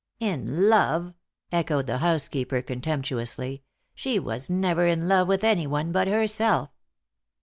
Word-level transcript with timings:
"In 0.19 0.67
love!" 0.67 1.13
echoed 1.51 1.85
the 1.85 1.99
housekeeper 1.99 2.63
contemptuously. 2.63 3.61
"She 3.93 4.17
was 4.17 4.49
never 4.49 4.87
in 4.87 5.07
love 5.07 5.27
with 5.27 5.43
anyone 5.43 5.91
but 5.91 6.07
herself." 6.07 6.71